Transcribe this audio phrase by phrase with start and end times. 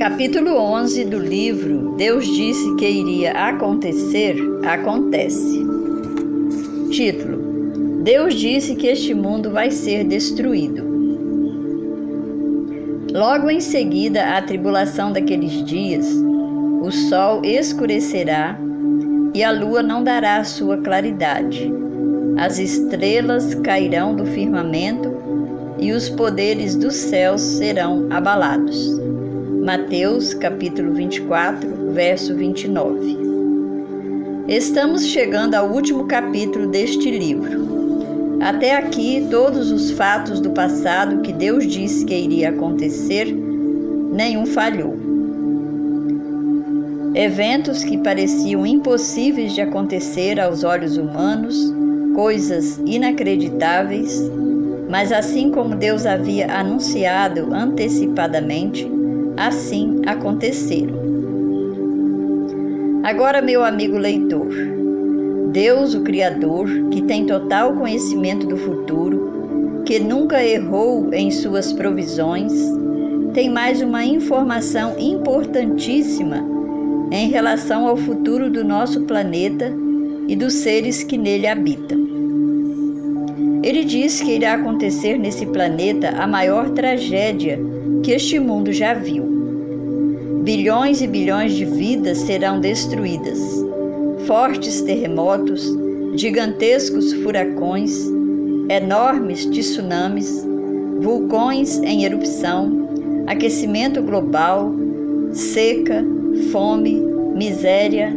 [0.00, 4.34] Capítulo 11 do livro Deus disse que iria acontecer,
[4.64, 5.62] acontece.
[6.90, 10.82] Título: Deus disse que este mundo vai ser destruído.
[13.12, 16.06] Logo em seguida à tribulação daqueles dias,
[16.80, 18.58] o sol escurecerá
[19.34, 21.70] e a lua não dará sua claridade.
[22.38, 25.14] As estrelas cairão do firmamento
[25.78, 29.09] e os poderes dos céus serão abalados.
[29.62, 33.18] Mateus capítulo 24, verso 29.
[34.48, 38.38] Estamos chegando ao último capítulo deste livro.
[38.40, 44.96] Até aqui, todos os fatos do passado que Deus disse que iria acontecer, nenhum falhou.
[47.14, 51.70] Eventos que pareciam impossíveis de acontecer aos olhos humanos,
[52.14, 54.22] coisas inacreditáveis,
[54.88, 58.99] mas assim como Deus havia anunciado antecipadamente,
[59.40, 61.00] assim aconteceram.
[63.02, 64.52] Agora, meu amigo leitor,
[65.50, 72.52] Deus, o Criador, que tem total conhecimento do futuro, que nunca errou em suas provisões,
[73.32, 76.44] tem mais uma informação importantíssima
[77.10, 79.72] em relação ao futuro do nosso planeta
[80.28, 81.98] e dos seres que nele habitam.
[83.62, 87.58] Ele diz que irá acontecer nesse planeta a maior tragédia
[88.02, 89.29] que este mundo já viu.
[90.42, 93.38] Bilhões e bilhões de vidas serão destruídas.
[94.26, 95.62] Fortes terremotos,
[96.14, 98.06] gigantescos furacões,
[98.70, 100.46] enormes tsunamis,
[101.02, 102.88] vulcões em erupção,
[103.26, 104.74] aquecimento global,
[105.32, 106.02] seca,
[106.50, 107.02] fome,
[107.36, 108.16] miséria,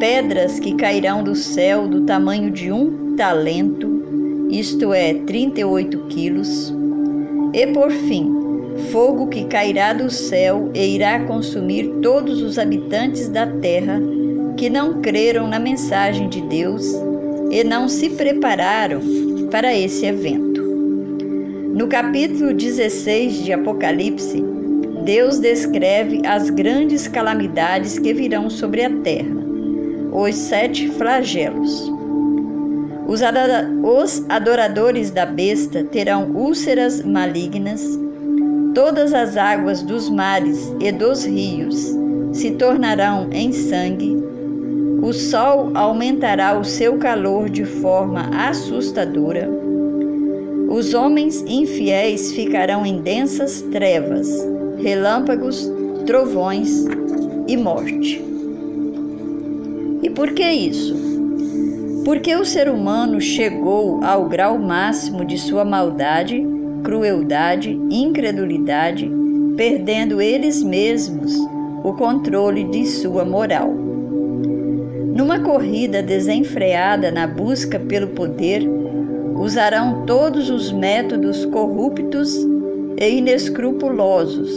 [0.00, 6.74] pedras que cairão do céu do tamanho de um talento, isto é, 38 quilos,
[7.54, 8.41] e por fim,
[8.90, 14.00] fogo que cairá do céu e irá consumir todos os habitantes da terra
[14.56, 16.84] que não creram na mensagem de Deus
[17.50, 19.00] e não se prepararam
[19.50, 20.62] para esse evento.
[21.74, 24.42] No capítulo 16 de Apocalipse,
[25.04, 29.36] Deus descreve as grandes calamidades que virão sobre a terra,
[30.12, 31.90] os sete flagelos.
[33.08, 33.20] Os
[34.28, 37.82] adoradores da besta terão úlceras malignas
[38.74, 41.94] Todas as águas dos mares e dos rios
[42.32, 44.16] se tornarão em sangue.
[45.02, 49.46] O sol aumentará o seu calor de forma assustadora.
[50.70, 54.28] Os homens infiéis ficarão em densas trevas,
[54.78, 55.70] relâmpagos,
[56.06, 56.86] trovões
[57.46, 58.24] e morte.
[60.02, 60.96] E por que isso?
[62.06, 66.51] Porque o ser humano chegou ao grau máximo de sua maldade
[66.82, 69.10] crueldade, incredulidade,
[69.56, 71.34] perdendo eles mesmos
[71.84, 73.72] o controle de sua moral.
[75.14, 78.68] Numa corrida desenfreada na busca pelo poder,
[79.34, 82.34] usarão todos os métodos corruptos
[82.98, 84.50] e inescrupulosos,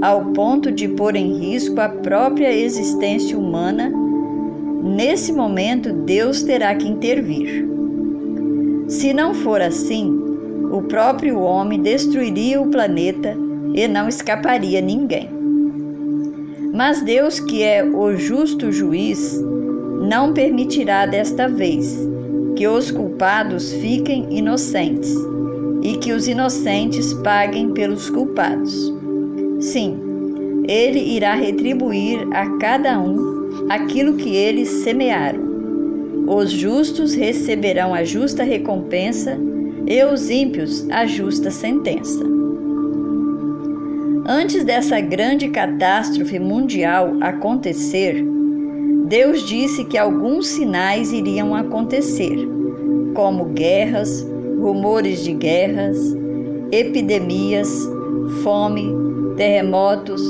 [0.00, 3.92] ao ponto de pôr em risco a própria existência humana.
[4.82, 7.66] Nesse momento, Deus terá que intervir.
[8.88, 10.19] Se não for assim,
[10.70, 13.36] o próprio homem destruiria o planeta
[13.74, 15.28] e não escaparia ninguém.
[16.72, 19.40] Mas Deus, que é o justo juiz,
[20.08, 21.98] não permitirá desta vez
[22.56, 25.14] que os culpados fiquem inocentes
[25.82, 28.94] e que os inocentes paguem pelos culpados.
[29.60, 29.98] Sim,
[30.68, 35.50] ele irá retribuir a cada um aquilo que eles semearam.
[36.26, 39.36] Os justos receberão a justa recompensa
[39.90, 42.24] e os ímpios a justa sentença.
[44.24, 48.24] Antes dessa grande catástrofe mundial acontecer,
[49.08, 52.36] Deus disse que alguns sinais iriam acontecer,
[53.14, 54.24] como guerras,
[54.60, 55.98] rumores de guerras,
[56.70, 57.68] epidemias,
[58.44, 58.94] fome,
[59.36, 60.22] terremotos,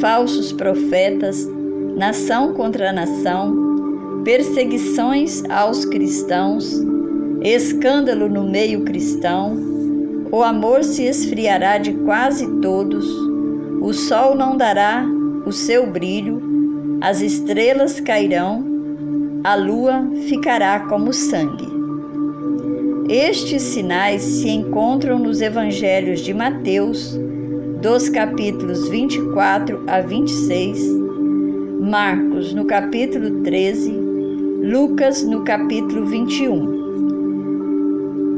[0.00, 1.48] falsos profetas,
[1.96, 6.80] nação contra nação, perseguições aos cristãos,
[7.42, 9.56] escândalo no meio cristão,
[10.30, 13.06] o amor se esfriará de quase todos,
[13.80, 15.04] o sol não dará
[15.46, 18.64] o seu brilho, as estrelas cairão,
[19.42, 21.66] a lua ficará como sangue.
[23.08, 27.18] Estes sinais se encontram nos evangelhos de Mateus,
[27.80, 30.78] dos capítulos 24 a 26,
[31.80, 33.90] Marcos no capítulo 13,
[34.62, 36.79] Lucas no capítulo 21.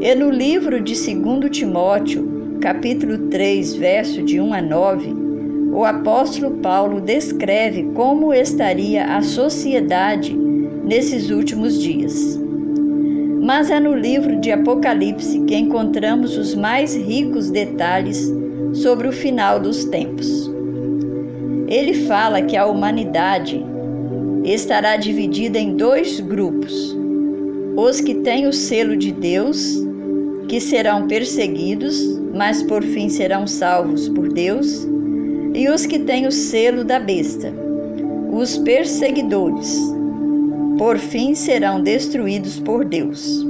[0.02, 5.14] E no livro de 2 Timóteo, capítulo 3, verso de 1 a 9,
[5.72, 10.36] o apóstolo Paulo descreve como estaria a sociedade
[10.84, 12.36] nesses últimos dias.
[13.44, 18.28] Mas é no livro de Apocalipse que encontramos os mais ricos detalhes
[18.72, 20.50] sobre o final dos tempos.
[21.68, 23.64] Ele fala que a humanidade
[24.42, 26.92] estará dividida em dois grupos:
[27.76, 29.91] os que têm o selo de Deus,
[30.48, 34.86] que serão perseguidos, mas por fim serão salvos por Deus,
[35.54, 37.52] e os que têm o selo da besta,
[38.32, 39.78] os perseguidores,
[40.78, 43.46] por fim serão destruídos por Deus.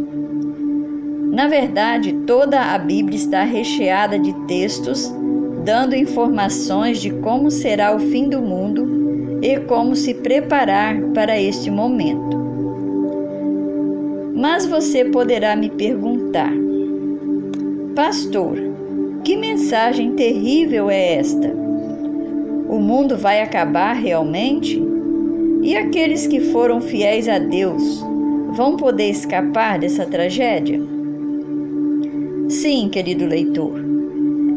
[1.32, 5.12] Na verdade, toda a Bíblia está recheada de textos
[5.64, 11.70] dando informações de como será o fim do mundo e como se preparar para este
[11.70, 12.40] momento.
[14.34, 16.52] Mas você poderá me perguntar,
[17.94, 18.56] Pastor,
[19.22, 21.48] que mensagem terrível é esta?
[22.66, 24.82] O mundo vai acabar realmente?
[25.60, 28.02] E aqueles que foram fiéis a Deus
[28.52, 30.80] vão poder escapar dessa tragédia?
[32.48, 33.78] Sim, querido leitor,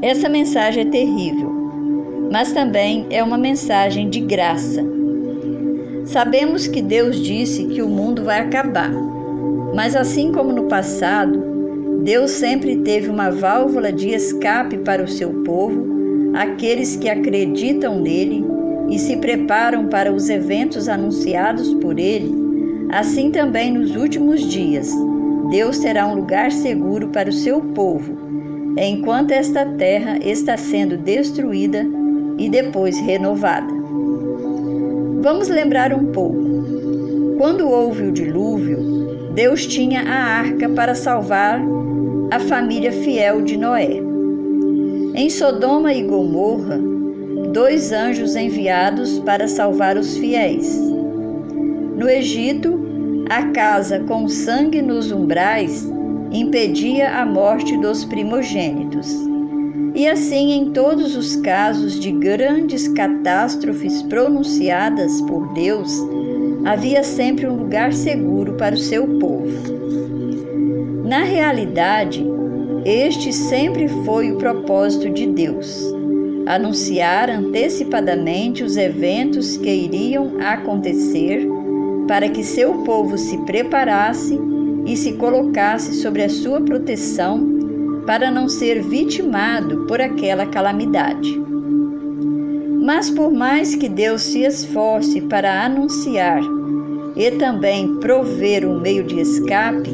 [0.01, 1.51] essa mensagem é terrível,
[2.31, 4.81] mas também é uma mensagem de graça.
[6.05, 8.93] Sabemos que Deus disse que o mundo vai acabar,
[9.73, 11.54] mas assim como no passado,
[12.05, 15.87] Deus sempre teve uma válvula de escape para o seu povo,
[16.35, 18.45] aqueles que acreditam nele
[18.91, 22.31] e se preparam para os eventos anunciados por ele.
[22.91, 24.87] Assim também nos últimos dias,
[25.49, 28.23] Deus terá um lugar seguro para o seu povo
[28.77, 31.87] enquanto esta terra está sendo destruída
[32.37, 33.73] e depois renovada.
[35.23, 36.37] Vamos lembrar um pouco.
[37.39, 39.04] Quando houve o dilúvio,
[39.35, 41.61] Deus tinha a arca para salvar
[42.31, 44.01] a família fiel de Noé.
[45.13, 46.79] Em Sodoma e Gomorra,
[47.51, 50.79] dois anjos enviados para salvar os fiéis.
[51.97, 55.85] No Egito, a casa com sangue nos umbrais
[56.31, 59.13] impedia a morte dos primogênitos.
[59.93, 65.91] E assim, em todos os casos de grandes catástrofes pronunciadas por Deus,
[66.65, 69.75] havia sempre um lugar seguro para o seu povo.
[71.05, 72.25] Na realidade,
[72.83, 75.79] este sempre foi o propósito de Deus:
[76.47, 81.47] anunciar antecipadamente os eventos que iriam acontecer
[82.07, 84.39] para que seu povo se preparasse
[84.87, 87.53] e se colocasse sobre a sua proteção
[88.05, 91.39] para não ser vitimado por aquela calamidade.
[92.83, 96.54] Mas por mais que Deus se esforce para anunciar
[97.15, 99.89] e também prover um meio de escape,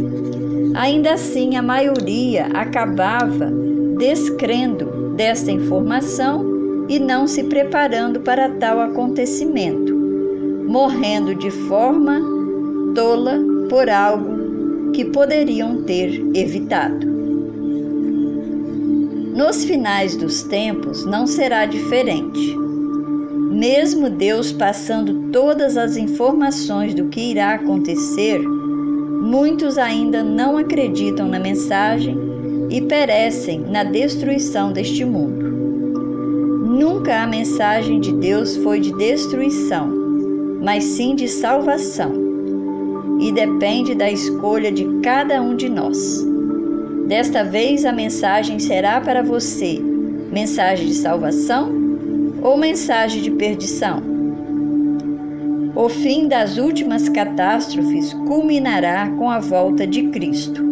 [0.73, 3.51] ainda assim a maioria acabava
[3.97, 9.95] descrendo desta informação e não se preparando para tal acontecimento,
[10.67, 12.19] morrendo de forma
[12.95, 13.39] tola
[13.69, 17.11] por algo que poderiam ter evitado.
[19.35, 22.53] Nos finais dos tempos não será diferente.
[23.51, 31.37] Mesmo Deus passando todas as informações do que irá acontecer, muitos ainda não acreditam na
[31.37, 32.17] mensagem
[32.69, 35.51] e perecem na destruição deste mundo.
[36.65, 39.89] Nunca a mensagem de Deus foi de destruição,
[40.63, 42.13] mas sim de salvação
[43.19, 46.25] e depende da escolha de cada um de nós.
[47.05, 49.77] Desta vez a mensagem será para você:
[50.31, 51.80] mensagem de salvação
[52.41, 54.01] ou mensagem de perdição?
[55.75, 60.63] O fim das últimas catástrofes culminará com a volta de Cristo.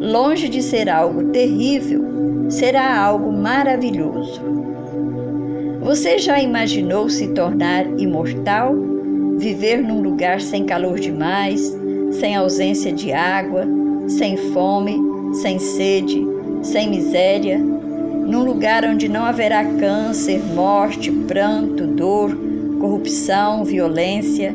[0.00, 2.04] Longe de ser algo terrível,
[2.48, 4.40] será algo maravilhoso.
[5.80, 8.96] Você já imaginou se tornar imortal?
[9.36, 11.76] viver num lugar sem calor demais,
[12.12, 13.66] sem ausência de água,
[14.08, 14.96] sem fome,
[15.34, 16.26] sem sede,
[16.62, 17.60] sem miséria,
[18.26, 22.36] num lugar onde não haverá câncer, morte, pranto, dor,
[22.80, 24.54] corrupção, violência,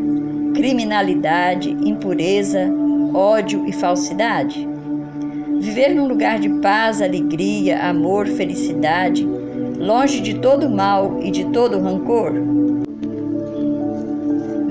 [0.54, 2.70] criminalidade, impureza,
[3.14, 4.68] ódio e falsidade?
[5.60, 9.28] Viver num lugar de paz, alegria, amor, felicidade,
[9.78, 12.34] longe de todo mal e de todo rancor?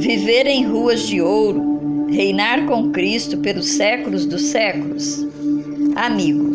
[0.00, 5.26] viver em ruas de ouro, reinar com Cristo pelos séculos dos séculos?
[5.94, 6.49] Amigo,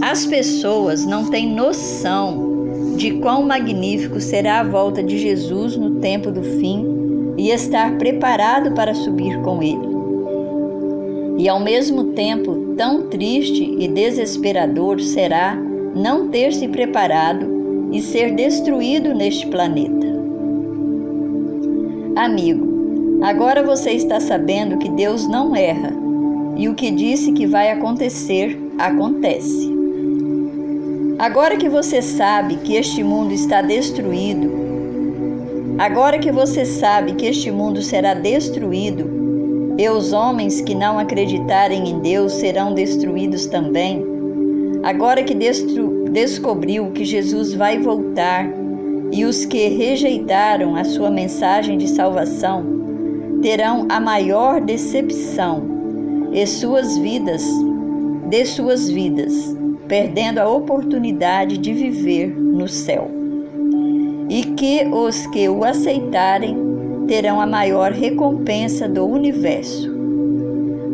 [0.00, 6.30] as pessoas não têm noção de quão magnífico será a volta de Jesus no tempo
[6.30, 6.86] do fim
[7.36, 9.96] e estar preparado para subir com Ele.
[11.38, 15.56] E ao mesmo tempo, tão triste e desesperador será
[15.94, 20.06] não ter se preparado e ser destruído neste planeta.
[22.16, 25.92] Amigo, agora você está sabendo que Deus não erra
[26.56, 29.75] e o que disse que vai acontecer, acontece.
[31.18, 34.52] Agora que você sabe que este mundo está destruído,
[35.78, 41.88] agora que você sabe que este mundo será destruído, e os homens que não acreditarem
[41.88, 44.04] em Deus serão destruídos também,
[44.82, 45.34] agora que
[46.10, 48.46] descobriu que Jesus vai voltar
[49.10, 52.76] e os que rejeitaram a sua mensagem de salvação
[53.40, 55.62] terão a maior decepção
[56.32, 57.42] e suas vidas,
[58.28, 59.55] de suas vidas,
[59.88, 63.10] perdendo a oportunidade de viver no céu.
[64.28, 66.56] E que os que o aceitarem
[67.06, 69.94] terão a maior recompensa do universo.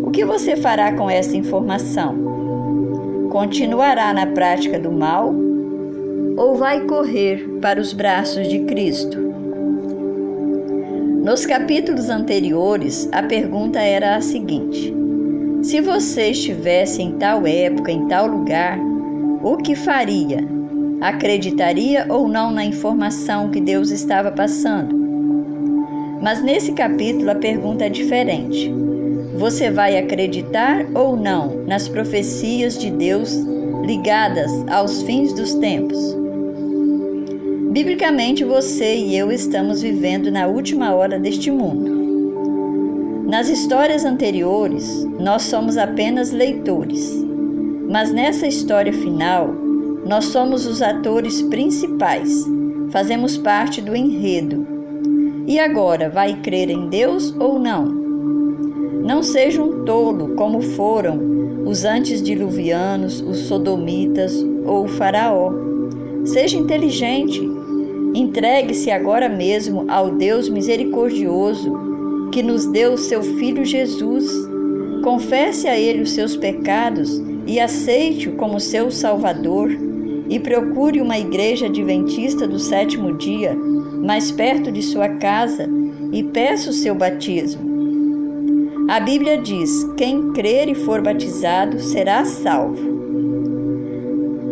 [0.04, 3.28] O que você fará com essa informação?
[3.30, 5.34] Continuará na prática do mal
[6.36, 9.18] ou vai correr para os braços de Cristo?
[11.22, 14.92] Nos capítulos anteriores, a pergunta era a seguinte:
[15.62, 18.80] Se você estivesse em tal época, em tal lugar,
[19.44, 20.44] o que faria?
[21.00, 24.92] Acreditaria ou não na informação que Deus estava passando?
[26.20, 28.72] Mas nesse capítulo a pergunta é diferente.
[29.36, 33.32] Você vai acreditar ou não nas profecias de Deus
[33.84, 35.98] ligadas aos fins dos tempos?
[37.70, 42.01] Biblicamente, você e eu estamos vivendo na última hora deste mundo.
[43.24, 47.24] Nas histórias anteriores, nós somos apenas leitores,
[47.88, 49.48] mas nessa história final,
[50.06, 52.44] nós somos os atores principais,
[52.90, 54.66] fazemos parte do enredo.
[55.46, 57.84] E agora, vai crer em Deus ou não?
[57.84, 65.52] Não seja um tolo como foram os antediluvianos, os sodomitas ou o faraó.
[66.24, 67.40] Seja inteligente
[68.14, 71.91] Entregue-se agora mesmo ao Deus misericordioso
[72.32, 74.26] que nos deu seu Filho Jesus.
[75.04, 79.70] Confesse a Ele os seus pecados e aceite-o como seu Salvador.
[80.28, 85.68] E procure uma igreja adventista do sétimo dia, mais perto de sua casa,
[86.10, 87.70] e peça o seu batismo.
[88.88, 92.92] A Bíblia diz: quem crer e for batizado será salvo.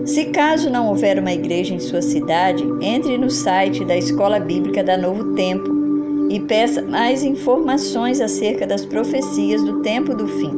[0.04, 4.84] Se caso não houver uma igreja em sua cidade, entre no site da Escola Bíblica
[4.84, 5.79] da Novo Tempo
[6.30, 10.52] e peça mais informações acerca das profecias do tempo do fim.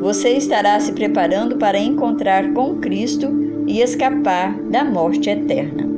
[0.00, 3.28] Você estará se preparando para encontrar com Cristo
[3.68, 5.91] e escapar da morte eterna.